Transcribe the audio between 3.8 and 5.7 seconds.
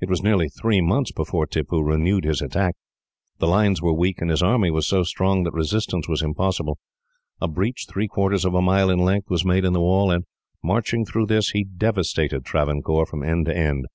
were weak, and his army so strong that